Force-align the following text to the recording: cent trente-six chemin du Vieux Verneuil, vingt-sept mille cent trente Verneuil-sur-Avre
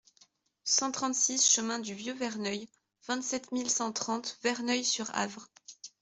cent 0.63 0.91
trente-six 0.91 1.47
chemin 1.47 1.77
du 1.77 1.93
Vieux 1.93 2.15
Verneuil, 2.15 2.67
vingt-sept 3.07 3.51
mille 3.51 3.69
cent 3.69 3.91
trente 3.91 4.39
Verneuil-sur-Avre 4.41 5.47